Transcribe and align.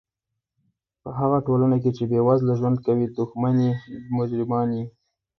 په 1.01 1.09
هغه 1.19 1.37
ټولنه 1.47 1.75
کښي، 1.83 1.91
چي 1.97 2.03
بېوزله 2.11 2.53
ژوند 2.59 2.77
کوي، 2.85 3.05
ښتمن 3.15 3.55
ئې 3.65 3.71
مجرمان 4.17 4.67
يي. 4.77 4.85